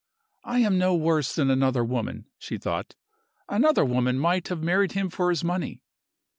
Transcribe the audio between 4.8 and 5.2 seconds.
him